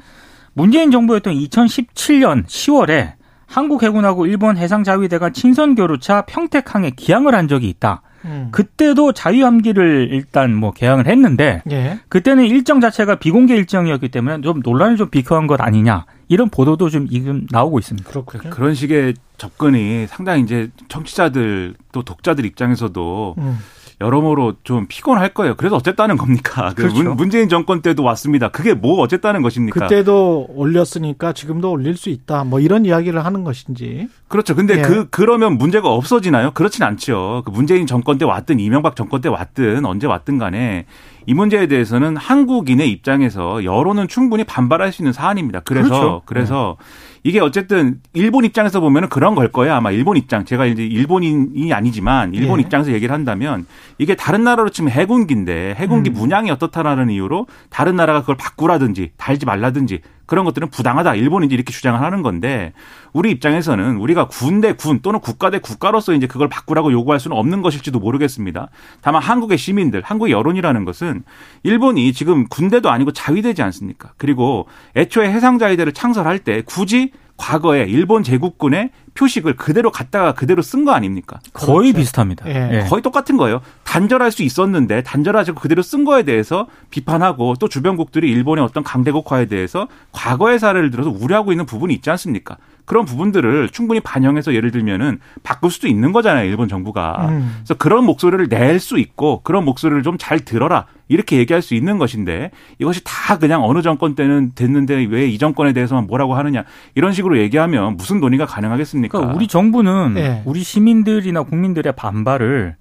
문재인 0.52 0.90
정부였던 0.90 1.34
2017년 1.34 2.44
10월에 2.46 3.12
한국 3.46 3.82
해군하고 3.82 4.26
일본 4.26 4.56
해상자위대가 4.58 5.30
친선 5.30 5.74
교류차 5.74 6.22
평택항에 6.22 6.90
기항을 6.90 7.34
한 7.34 7.48
적이 7.48 7.68
있다. 7.70 8.02
음. 8.24 8.48
그때도 8.50 9.12
자유함기를 9.12 10.08
일단 10.10 10.54
뭐 10.54 10.72
개항을 10.72 11.06
했는데 11.06 11.62
예. 11.70 11.98
그때는 12.08 12.44
일정 12.44 12.80
자체가 12.80 13.14
비공개 13.14 13.54
일정이었기 13.54 14.08
때문에 14.08 14.40
좀 14.42 14.60
논란을 14.62 14.96
좀 14.96 15.08
비켜한 15.08 15.46
것 15.46 15.60
아니냐 15.60 16.04
이런 16.28 16.50
보도도 16.50 16.90
좀 16.90 17.08
지금 17.08 17.46
나오고 17.50 17.78
있습니다. 17.78 18.08
그렇군요. 18.08 18.50
그런 18.50 18.74
식의 18.74 19.14
접근이 19.38 20.06
상당히 20.08 20.42
이제 20.42 20.70
청취자들 20.88 21.74
또 21.92 22.02
독자들 22.02 22.44
입장에서도 22.44 23.34
음. 23.38 23.58
여러모로 24.00 24.54
좀 24.62 24.86
피곤할 24.86 25.34
거예요. 25.34 25.56
그래서 25.56 25.76
어쨌다는 25.76 26.16
겁니까? 26.16 26.72
그 26.76 26.82
그렇죠. 26.82 27.14
문재인 27.14 27.48
정권 27.48 27.82
때도 27.82 28.04
왔습니다. 28.04 28.48
그게 28.48 28.74
뭐 28.74 29.00
어쨌다는 29.00 29.42
것입니까? 29.42 29.88
그때도 29.88 30.46
올렸으니까 30.50 31.32
지금도 31.32 31.70
올릴 31.70 31.96
수 31.96 32.08
있다. 32.08 32.44
뭐 32.44 32.60
이런 32.60 32.84
이야기를 32.84 33.24
하는 33.24 33.42
것인지. 33.42 34.08
그렇죠. 34.28 34.54
근데 34.54 34.78
예. 34.78 34.82
그 34.82 35.08
그러면 35.10 35.58
문제가 35.58 35.90
없어지나요? 35.90 36.52
그렇진 36.52 36.84
않죠. 36.84 37.42
그 37.44 37.50
문재인 37.50 37.86
정권 37.86 38.18
때 38.18 38.24
왔든 38.24 38.60
이명박 38.60 38.94
정권 38.94 39.20
때 39.20 39.28
왔든 39.28 39.84
언제 39.84 40.06
왔든 40.06 40.38
간에 40.38 40.86
이 41.26 41.34
문제에 41.34 41.66
대해서는 41.66 42.16
한국인의 42.16 42.90
입장에서 42.90 43.64
여론은 43.64 44.08
충분히 44.08 44.44
반발할 44.44 44.92
수 44.92 45.02
있는 45.02 45.12
사안입니다. 45.12 45.60
그래서 45.60 45.88
그렇죠. 45.88 46.22
그래서 46.24 46.76
네. 46.78 47.17
이게 47.28 47.40
어쨌든 47.40 48.00
일본 48.14 48.46
입장에서 48.46 48.80
보면은 48.80 49.10
그런 49.10 49.34
걸 49.34 49.52
거예요. 49.52 49.74
아마 49.74 49.90
일본 49.90 50.16
입장. 50.16 50.46
제가 50.46 50.64
이제 50.64 50.82
일본인이 50.82 51.70
아니지만 51.74 52.32
일본 52.32 52.58
예. 52.58 52.62
입장에서 52.62 52.90
얘기를 52.92 53.14
한다면 53.14 53.66
이게 53.98 54.16
다른 54.16 54.44
나라로 54.44 54.70
치면 54.70 54.90
해군기인데 54.92 55.74
해군기 55.76 56.08
음. 56.08 56.14
문양이 56.14 56.50
어떻다라는 56.50 57.10
이유로 57.10 57.46
다른 57.68 57.96
나라가 57.96 58.22
그걸 58.22 58.38
바꾸라든지 58.38 59.10
달지 59.18 59.44
말라든지 59.44 60.00
그런 60.28 60.44
것들은 60.44 60.68
부당하다. 60.68 61.14
일본인지 61.16 61.54
이렇게 61.54 61.72
주장을 61.72 62.00
하는 62.00 62.22
건데 62.22 62.74
우리 63.12 63.30
입장에서는 63.32 63.96
우리가 63.96 64.28
군 64.28 64.60
대 64.60 64.74
군 64.74 65.00
또는 65.00 65.18
국가 65.20 65.50
대 65.50 65.58
국가로서 65.58 66.12
이제 66.12 66.26
그걸 66.28 66.48
바꾸라고 66.48 66.92
요구할 66.92 67.18
수는 67.18 67.36
없는 67.36 67.62
것일지도 67.62 67.98
모르겠습니다. 67.98 68.68
다만 69.00 69.22
한국의 69.22 69.56
시민들, 69.58 70.02
한국의 70.04 70.32
여론이라는 70.32 70.84
것은 70.84 71.24
일본이 71.62 72.12
지금 72.12 72.46
군대도 72.48 72.90
아니고 72.90 73.12
자위대지 73.12 73.62
않습니까? 73.62 74.12
그리고 74.18 74.66
애초에 74.96 75.30
해상자위대를 75.32 75.92
창설할 75.92 76.40
때 76.40 76.62
굳이 76.66 77.12
과거에 77.38 77.84
일본 77.84 78.22
제국군의 78.22 78.90
표식을 79.14 79.56
그대로 79.56 79.90
갖다가 79.90 80.34
그대로 80.34 80.60
쓴 80.60 80.84
거 80.84 80.92
아닙니까? 80.92 81.40
거의 81.54 81.92
그렇죠. 81.92 81.98
비슷합니다. 81.98 82.48
예. 82.48 82.70
예. 82.72 82.88
거의 82.88 83.00
똑같은 83.00 83.36
거예요. 83.36 83.60
단절할 83.84 84.30
수 84.30 84.42
있었는데 84.42 85.02
단절하지 85.02 85.52
고 85.52 85.60
그대로 85.60 85.80
쓴 85.80 86.04
거에 86.04 86.24
대해서 86.24 86.66
비판하고 86.90 87.54
또 87.58 87.68
주변국들이 87.68 88.30
일본의 88.30 88.62
어떤 88.64 88.82
강대국화에 88.84 89.46
대해서 89.46 89.88
과거의 90.12 90.58
사례를 90.58 90.90
들어서 90.90 91.10
우려하고 91.10 91.52
있는 91.52 91.64
부분이 91.64 91.94
있지 91.94 92.10
않습니까? 92.10 92.58
그런 92.88 93.04
부분들을 93.04 93.68
충분히 93.68 94.00
반영해서 94.00 94.54
예를 94.54 94.70
들면은 94.72 95.20
바꿀 95.42 95.70
수도 95.70 95.86
있는 95.88 96.12
거잖아요. 96.12 96.48
일본 96.48 96.68
정부가. 96.68 97.28
음. 97.28 97.52
그래서 97.58 97.74
그런 97.74 98.04
목소리를 98.04 98.48
낼 98.48 98.80
수 98.80 98.98
있고 98.98 99.42
그런 99.42 99.64
목소리를 99.64 100.02
좀 100.02 100.16
잘 100.18 100.40
들어라. 100.40 100.86
이렇게 101.06 101.36
얘기할 101.38 101.62
수 101.62 101.74
있는 101.74 101.98
것인데 101.98 102.50
이것이 102.78 103.02
다 103.04 103.38
그냥 103.38 103.62
어느 103.64 103.82
정권 103.82 104.14
때는 104.14 104.52
됐는데 104.54 105.06
왜 105.10 105.28
이 105.28 105.38
정권에 105.38 105.72
대해서만 105.72 106.06
뭐라고 106.06 106.34
하느냐 106.34 106.64
이런 106.94 107.12
식으로 107.12 107.38
얘기하면 107.38 107.96
무슨 107.96 108.20
논의가 108.20 108.46
가능하겠습니까? 108.46 109.16
그러니까 109.18 109.36
우리 109.36 109.46
정부는 109.46 110.14
네. 110.14 110.42
우리 110.44 110.62
시민들이나 110.62 111.42
국민들의 111.44 111.92
반발을 111.94 112.76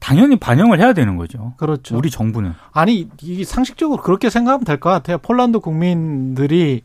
당연히 0.00 0.36
반영을 0.36 0.80
해야 0.80 0.92
되는 0.92 1.16
거죠. 1.16 1.54
그렇죠. 1.56 1.96
우리 1.96 2.10
정부는. 2.10 2.52
아니, 2.72 3.08
이 3.22 3.44
상식적으로 3.44 4.02
그렇게 4.02 4.28
생각하면 4.28 4.64
될 4.64 4.78
것 4.78 4.90
같아요. 4.90 5.16
폴란드 5.18 5.60
국민들이 5.60 6.82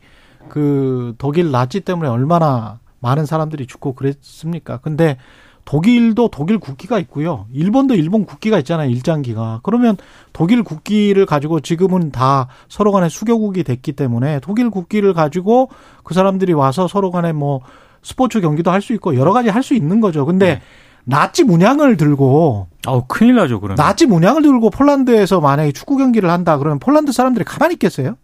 그 0.48 1.14
독일 1.18 1.50
나치 1.50 1.80
때문에 1.80 2.08
얼마나 2.08 2.78
많은 3.00 3.26
사람들이 3.26 3.66
죽고 3.66 3.94
그랬습니까? 3.94 4.78
근데 4.78 5.16
독일도 5.64 6.28
독일 6.28 6.58
국기가 6.58 6.98
있고요. 6.98 7.46
일본도 7.52 7.94
일본 7.94 8.24
국기가 8.24 8.58
있잖아요. 8.58 8.90
일장기가. 8.90 9.60
그러면 9.62 9.96
독일 10.32 10.62
국기를 10.64 11.26
가지고 11.26 11.60
지금은 11.60 12.10
다 12.10 12.48
서로 12.68 12.90
간에 12.92 13.08
수교국이 13.08 13.62
됐기 13.62 13.92
때문에 13.92 14.40
독일 14.40 14.70
국기를 14.70 15.14
가지고 15.14 15.68
그 16.02 16.14
사람들이 16.14 16.52
와서 16.54 16.88
서로 16.88 17.10
간에 17.10 17.32
뭐 17.32 17.60
스포츠 18.02 18.40
경기도 18.40 18.70
할 18.70 18.80
수 18.80 18.92
있고 18.94 19.14
여러 19.16 19.32
가지 19.32 19.48
할 19.48 19.62
수 19.62 19.74
있는 19.74 20.00
거죠. 20.00 20.26
근데 20.26 20.54
네. 20.54 20.62
나치 21.04 21.44
문양을 21.44 21.96
들고 21.96 22.66
아우 22.86 23.04
큰일 23.06 23.36
나죠, 23.36 23.60
그러면. 23.60 23.76
나치 23.76 24.06
문양을 24.06 24.42
들고 24.42 24.70
폴란드에서 24.70 25.40
만약에 25.40 25.72
축구 25.72 25.96
경기를 25.96 26.30
한다 26.30 26.58
그러면 26.58 26.78
폴란드 26.78 27.12
사람들이 27.12 27.44
가만히 27.44 27.74
있겠어요? 27.74 28.16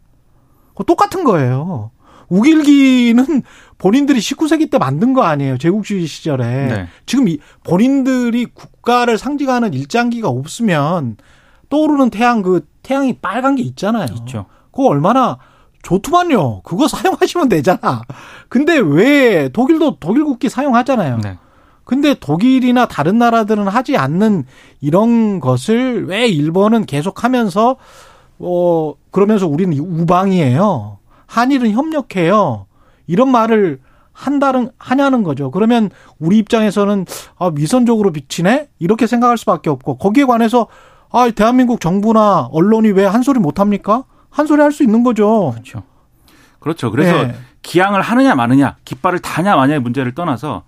똑같은 0.87 1.25
거예요. 1.25 1.91
우길기는 2.29 3.43
본인들이 3.79 4.19
19세기 4.19 4.71
때 4.71 4.79
만든 4.79 5.13
거 5.13 5.23
아니에요. 5.23 5.59
제국주의 5.59 6.07
시절에. 6.07 6.45
네. 6.45 6.89
지금 7.05 7.29
이 7.29 7.39
본인들이 7.65 8.47
국가를 8.47 9.19
상징하는 9.19 9.75
일장기가 9.75 10.29
없으면 10.29 11.17
떠오르는 11.69 12.11
태양 12.11 12.43
그 12.43 12.67
태양이 12.83 13.15
빨간 13.15 13.57
게 13.57 13.63
있잖아요. 13.63 14.07
있죠. 14.21 14.47
그거 14.71 14.89
얼마나 14.89 15.39
좋더만요. 15.83 16.63
그거 16.63 16.89
사용하시면 16.89 17.49
되잖아. 17.49 18.03
근데 18.49 18.79
왜 18.79 19.49
독일도 19.49 19.99
독일 20.01 20.25
국기 20.25 20.49
사용하잖아요. 20.49 21.19
네. 21.19 21.39
근데 21.85 22.15
독일이나 22.15 22.87
다른 22.87 23.19
나라들은 23.19 23.69
하지 23.69 23.97
않는 23.97 24.45
이런 24.81 25.39
것을 25.39 26.07
왜 26.07 26.27
일본은 26.27 26.85
계속 26.85 27.23
하면서 27.23 27.77
어 28.41 28.95
그러면서 29.13 29.47
우리는 29.47 29.79
우방이에요. 29.79 30.99
한일은 31.27 31.71
협력해요. 31.73 32.67
이런 33.07 33.31
말을 33.31 33.81
한다는 34.13 34.71
하냐는 34.79 35.23
거죠. 35.23 35.51
그러면 35.51 35.91
우리 36.19 36.39
입장에서는 36.39 37.05
아, 37.39 37.51
위선적으로 37.55 38.13
비치네 38.13 38.69
이렇게 38.79 39.07
생각할 39.07 39.37
수밖에 39.37 39.69
없고 39.71 39.99
거기에 39.99 40.25
관해서 40.25 40.69
아 41.13 41.31
대한민국 41.31 41.81
정부나 41.81 42.49
언론이 42.51 42.91
왜 42.93 43.05
한 43.05 43.23
소리 43.23 43.39
못 43.39 43.61
합니까? 43.61 44.05
한 44.31 44.47
소리 44.47 44.61
할 44.63 44.73
수 44.73 44.83
있는 44.83 45.03
거죠. 45.03 45.51
그렇죠. 45.53 45.83
그렇죠. 46.61 46.91
그래서 46.91 47.27
네. 47.27 47.35
기항을 47.63 48.01
하느냐 48.01 48.35
마느냐, 48.35 48.77
깃발을 48.85 49.19
다냐 49.21 49.55
마냐의 49.57 49.81
문제를 49.81 50.15
떠나서 50.15 50.63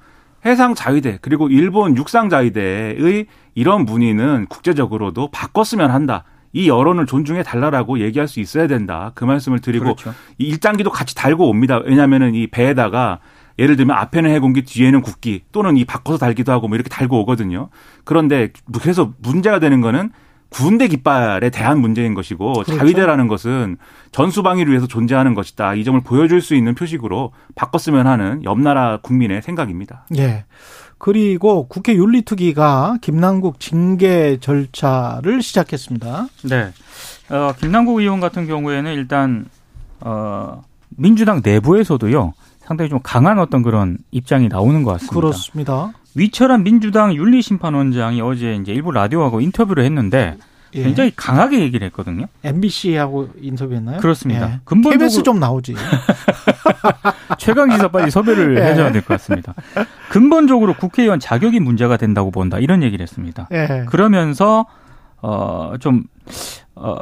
해상 0.47 0.75
자위대 0.75 1.19
그리고 1.23 1.49
일본 1.49 1.97
육상 1.97 2.29
자위대의 2.29 3.27
이런 3.55 3.85
문의는 3.85 4.47
국제적으로도 4.49 5.31
바꿨으면 5.33 5.91
한다. 5.91 6.25
이 6.53 6.69
여론을 6.69 7.07
존중해 7.07 7.43
달라라고 7.43 8.01
얘기할 8.01 8.29
수 8.29 8.41
있어야 8.41 8.67
된다. 8.67 9.13
그 9.15 9.25
말씀을 9.25 9.61
드리고 9.61 9.97
그렇죠. 9.97 10.15
이 10.39 10.45
일장기도 10.45 10.91
같이 10.91 11.15
달고 11.15 11.49
옵니다. 11.49 11.81
왜냐하면은 11.85 12.35
이 12.35 12.47
배에다가 12.47 13.21
예를 13.59 13.77
들면 13.77 13.97
앞에는 13.97 14.31
해군기 14.31 14.63
뒤에는 14.63 15.03
국기 15.03 15.43
또는 15.53 15.77
이 15.77 15.85
바꿔서 15.85 16.19
달기도 16.19 16.53
하고 16.53 16.69
뭐 16.69 16.77
이렇게 16.77 16.89
달고 16.89 17.21
오거든요. 17.23 17.71
그런데 18.05 18.51
그래서 18.81 19.13
문제가 19.19 19.59
되는 19.59 19.81
거는 19.81 20.11
군대 20.51 20.89
깃발에 20.89 21.51
대한 21.51 21.81
문제인 21.81 22.15
것이고 22.15 22.53
그렇죠. 22.53 22.77
자위대라는 22.77 23.29
것은 23.29 23.77
전수방위를 24.13 24.71
위해서 24.71 24.87
존재하는 24.87 25.35
것이다. 25.35 25.75
이 25.75 25.85
점을 25.85 26.01
보여줄 26.01 26.41
수 26.41 26.55
있는 26.55 26.75
표식으로 26.75 27.33
바꿨으면 27.55 28.07
하는 28.07 28.43
옆나라 28.45 28.99
국민의 29.03 29.43
생각입니다. 29.43 30.07
예. 30.17 30.47
그리고 30.99 31.67
국회 31.69 31.95
윤리특위가 31.95 32.99
김남국 33.01 33.61
징계 33.61 34.39
절차를 34.41 35.43
시작했습니다. 35.43 36.27
네. 36.45 36.73
어, 37.31 37.53
김남국 37.61 38.01
의원 38.01 38.21
같은 38.21 38.47
경우에는 38.47 38.93
일단 38.95 39.47
어, 40.01 40.65
민주당 40.91 41.41
내부에서도요. 41.45 42.35
상당히 42.61 42.91
좀 42.91 42.99
강한 43.03 43.39
어떤 43.39 43.63
그런 43.63 43.99
입장이 44.11 44.49
나오는 44.49 44.83
것 44.83 44.93
같습니다. 44.93 45.15
그렇습니다. 45.15 45.93
위철한 46.15 46.65
민주당 46.65 47.15
윤리심판원장이 47.15 48.21
어제 48.21 48.57
이제 48.57 48.73
일부 48.73 48.91
라디오하고 48.91 49.41
인터뷰를 49.41 49.85
했는데 49.85 50.37
예. 50.75 50.83
굉장히 50.83 51.13
강하게 51.17 51.61
얘기를 51.61 51.87
했거든요. 51.87 52.27
MBC하고 52.45 53.31
인터뷰했나요? 53.41 54.01
그렇습니다. 54.01 54.51
예. 54.53 54.61
근본적으로- 54.65 54.91
KBS 54.99 55.23
좀 55.23 55.39
나오지. 55.41 55.75
최강 57.39 57.71
시사 57.71 57.89
빨리 57.89 58.11
섭외를 58.11 58.59
예. 58.59 58.63
해줘야 58.63 58.93
될 58.93 59.03
것 59.03 59.09
같습니다. 59.15 59.55
근본적으로 60.11 60.75
국회의원 60.75 61.21
자격이 61.21 61.61
문제가 61.61 61.97
된다고 61.97 62.31
본다 62.31 62.59
이런 62.59 62.83
얘기를 62.83 63.03
했습니다. 63.03 63.49
예. 63.53 63.85
그러면서 63.89 64.67
어좀 65.21 66.05
어, 66.75 66.95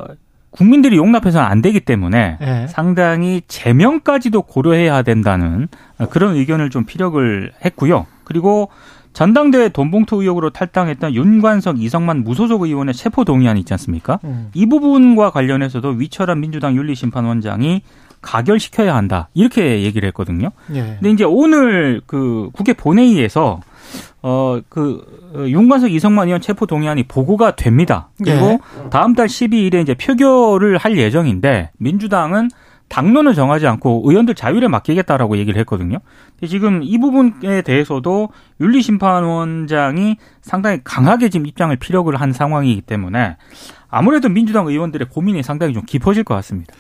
국민들이 0.51 0.97
용납해서는 0.97 1.47
안 1.47 1.61
되기 1.61 1.81
때문에 1.81 2.39
예. 2.41 2.67
상당히 2.69 3.43
제명까지도 3.47 4.43
고려해야 4.43 5.03
된다는 5.03 5.69
그런 6.11 6.35
의견을 6.37 6.71
좀 6.71 6.85
피력을 6.85 7.53
했고요. 7.65 8.07
그리고 8.25 8.71
전당대회 9.13 9.71
돈봉투 9.71 10.21
의혹으로 10.21 10.51
탈당했던 10.51 11.15
윤관석, 11.15 11.81
이성만 11.81 12.23
무소속 12.23 12.63
의원의 12.63 12.93
체포 12.95 13.25
동의안 13.25 13.57
있지 13.57 13.73
않습니까? 13.73 14.19
음. 14.25 14.51
이 14.53 14.67
부분과 14.67 15.31
관련해서도 15.31 15.89
위철한 15.91 16.41
민주당 16.41 16.75
윤리심판원장이 16.77 17.81
가결시켜야 18.21 18.95
한다. 18.95 19.29
이렇게 19.35 19.83
얘기를 19.83 20.07
했거든요. 20.09 20.51
예. 20.75 20.97
근데 21.01 21.11
이제 21.11 21.25
오늘 21.25 22.01
그 22.07 22.51
국회 22.53 22.73
본회의에서 22.73 23.61
어 24.23 24.61
그 24.69 25.27
윤관석 25.37 25.93
이성만 25.93 26.27
의원 26.29 26.41
체포 26.41 26.67
동의안이 26.67 27.05
보고가 27.05 27.57
됩니다. 27.57 28.09
그리고 28.23 28.59
다음 28.91 29.15
달 29.15 29.27
12일에 29.27 29.83
이제 29.83 29.95
표결을 29.95 30.79
할 30.79 30.97
예정인데 30.97 31.71
민주당은 31.79 32.49
당론을 32.89 33.35
정하지 33.35 33.67
않고 33.67 34.03
의원들 34.07 34.35
자율에 34.35 34.69
맡기겠다라고 34.69 35.37
얘기를 35.39 35.59
했거든요. 35.61 35.99
근데 36.33 36.47
지금 36.47 36.83
이 36.83 36.99
부분에 36.99 37.63
대해서도 37.63 38.31
윤리심판원장이 38.61 40.17
상당히 40.41 40.81
강하게 40.85 41.29
지금 41.29 41.47
입장을 41.47 41.75
피력을 41.77 42.15
한 42.15 42.33
상황이기 42.33 42.83
때문에 42.83 43.37
아무래도 43.89 44.29
민주당 44.29 44.67
의원들의 44.67 45.09
고민이 45.11 45.43
상당히 45.43 45.75
좀 45.75 45.83
깊어질 45.85 46.25
것 46.25 46.35
같습니다. 46.37 46.73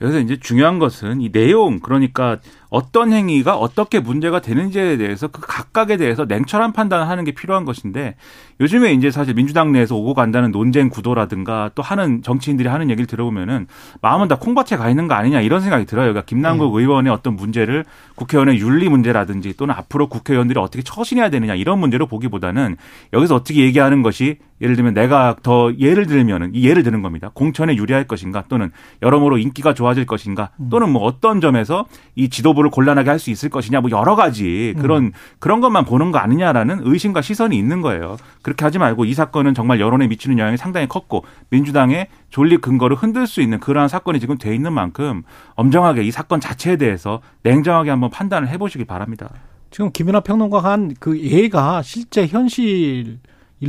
여기서 0.00 0.20
이제 0.20 0.38
중요한 0.38 0.78
것은 0.78 1.20
이 1.20 1.30
내용 1.30 1.80
그러니까 1.80 2.40
어떤 2.70 3.12
행위가 3.12 3.56
어떻게 3.56 4.00
문제가 4.00 4.40
되는지에 4.40 4.96
대해서 4.98 5.28
그 5.28 5.40
각각에 5.40 5.96
대해서 5.96 6.24
냉철한 6.26 6.72
판단을 6.72 7.08
하는 7.08 7.24
게 7.24 7.32
필요한 7.32 7.64
것인데 7.64 8.16
요즘에 8.60 8.92
이제 8.92 9.10
사실 9.10 9.34
민주당 9.34 9.72
내에서 9.72 9.96
오고 9.96 10.14
간다는 10.14 10.50
논쟁 10.50 10.90
구도라든가 10.90 11.70
또 11.74 11.82
하는 11.82 12.22
정치인들이 12.22 12.68
하는 12.68 12.90
얘기를 12.90 13.06
들어보면은 13.06 13.66
마음은 14.02 14.28
다 14.28 14.36
콩밭에 14.36 14.76
가 14.76 14.90
있는 14.90 15.08
거 15.08 15.14
아니냐 15.14 15.40
이런 15.40 15.60
생각이 15.60 15.86
들어요. 15.86 16.06
그러니까 16.06 16.24
김남국 16.26 16.74
의원의 16.74 17.12
어떤 17.12 17.36
문제를 17.36 17.84
국회의원의 18.16 18.58
윤리 18.58 18.88
문제라든지 18.88 19.56
또는 19.56 19.74
앞으로 19.74 20.08
국회의원들이 20.08 20.58
어떻게 20.58 20.82
처신해야 20.82 21.30
되느냐 21.30 21.54
이런 21.54 21.78
문제로 21.78 22.06
보기보다는 22.06 22.76
여기서 23.12 23.36
어떻게 23.36 23.62
얘기하는 23.62 24.02
것이 24.02 24.38
예를 24.60 24.74
들면 24.74 24.92
내가 24.92 25.36
더 25.40 25.72
예를 25.78 26.06
들면은 26.06 26.50
이 26.52 26.68
예를 26.68 26.82
드는 26.82 27.00
겁니다. 27.00 27.30
공천에 27.32 27.76
유리할 27.76 28.08
것인가 28.08 28.42
또는 28.48 28.72
여러모로 29.02 29.38
인기가 29.38 29.72
좋아질 29.72 30.04
것인가 30.06 30.50
또는 30.68 30.90
뭐 30.90 31.04
어떤 31.04 31.40
점에서 31.40 31.86
이 32.16 32.28
지도부 32.28 32.57
를 32.62 32.70
곤란하게 32.70 33.10
할 33.10 33.18
수 33.18 33.30
있을 33.30 33.48
것이냐 33.50 33.80
뭐 33.80 33.90
여러 33.90 34.16
가지 34.16 34.74
그런 34.78 35.12
그런 35.38 35.60
것만 35.60 35.84
보는 35.84 36.12
거 36.12 36.18
아니냐라는 36.18 36.80
의심과 36.82 37.22
시선이 37.22 37.56
있는 37.56 37.80
거예요. 37.82 38.16
그렇게 38.42 38.64
하지 38.64 38.78
말고 38.78 39.04
이 39.04 39.14
사건은 39.14 39.54
정말 39.54 39.80
여론에 39.80 40.06
미치는 40.08 40.38
영향이 40.38 40.56
상당히 40.56 40.86
컸고 40.88 41.24
민주당의 41.50 42.08
존립 42.30 42.60
근거를 42.60 42.96
흔들 42.96 43.26
수 43.26 43.40
있는 43.40 43.60
그러한 43.60 43.88
사건이 43.88 44.20
지금 44.20 44.38
돼 44.38 44.54
있는 44.54 44.72
만큼 44.72 45.22
엄정하게 45.54 46.02
이 46.04 46.10
사건 46.10 46.40
자체에 46.40 46.76
대해서 46.76 47.20
냉정하게 47.42 47.90
한번 47.90 48.10
판단을 48.10 48.48
해보시기 48.48 48.84
바랍니다. 48.84 49.30
지금 49.70 49.90
김연아 49.92 50.20
평론가가 50.20 50.70
한 50.70 50.94
그 51.00 51.18
예가 51.20 51.82
실제 51.82 52.26
현실일 52.26 53.18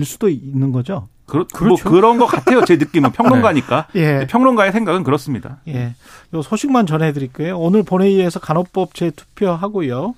수도 0.04 0.30
있는 0.30 0.72
거죠. 0.72 1.08
그렇, 1.30 1.46
그렇죠. 1.48 1.84
뭐 1.84 1.94
그런 1.94 2.18
것 2.18 2.26
같아요. 2.26 2.66
제 2.66 2.76
느낌은 2.76 3.12
평론가니까. 3.14 3.88
예. 3.96 4.28
평론가의 4.28 4.72
생각은 4.72 5.04
그렇습니다. 5.04 5.58
예. 5.68 5.96
요 6.34 6.42
소식만 6.42 6.86
전해드릴게요. 6.86 7.58
오늘 7.58 7.84
본회의에서 7.84 8.40
간호법 8.40 8.94
재투표하고요. 8.96 10.16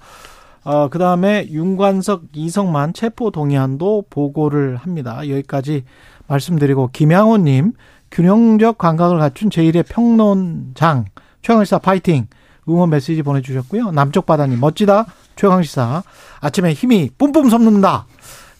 어, 0.63 0.87
그 0.89 0.99
다음에 0.99 1.47
윤관석, 1.49 2.23
이성만 2.33 2.93
체포 2.93 3.31
동의안도 3.31 4.05
보고를 4.09 4.77
합니다. 4.77 5.27
여기까지 5.27 5.83
말씀드리고, 6.27 6.89
김양호님, 6.93 7.73
균형적 8.11 8.77
감각을 8.77 9.17
갖춘 9.17 9.49
제1의 9.49 9.85
평론장, 9.87 11.05
최강시사 11.41 11.79
파이팅, 11.79 12.27
응원 12.69 12.91
메시지 12.91 13.23
보내주셨고요. 13.23 13.91
남쪽 13.91 14.25
바다님, 14.27 14.59
멋지다, 14.59 15.07
최강시사. 15.35 16.03
아침에 16.41 16.73
힘이 16.73 17.09
뿜뿜 17.17 17.49
솟는다. 17.49 18.05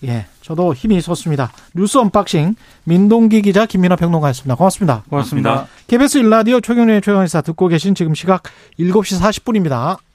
예, 0.06 0.26
저도 0.42 0.74
힘이 0.74 1.02
솟습니다. 1.02 1.52
뉴스 1.76 1.98
언박싱, 1.98 2.56
민동기 2.84 3.42
기자, 3.42 3.66
김민하 3.66 3.96
평론가였습니다. 3.96 4.56
고맙습니다. 4.56 5.04
고맙습니다. 5.10 5.50
고맙습니다. 5.50 5.86
KBS 5.88 6.18
1라디오 6.20 6.60
최경영의 6.60 7.02
최강시사 7.02 7.42
듣고 7.42 7.68
계신 7.68 7.96
지금 7.96 8.14
시각 8.16 8.44
7시 8.80 9.22
40분입니다. 9.22 9.98